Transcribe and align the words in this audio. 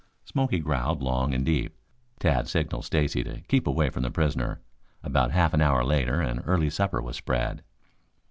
Smoky 0.25 0.57
growled 0.57 1.03
long 1.03 1.31
and 1.31 1.45
deep. 1.45 1.77
Tad 2.19 2.47
signaled 2.47 2.85
Stacy 2.85 3.23
to 3.23 3.41
keep 3.41 3.67
away 3.67 3.91
from 3.91 4.01
the 4.01 4.09
prisoner. 4.09 4.59
About 5.03 5.29
half 5.29 5.53
an 5.53 5.61
hour 5.61 5.83
later 5.83 6.19
an 6.21 6.39
early 6.39 6.71
supper 6.71 6.99
was 7.03 7.15
spread. 7.17 7.61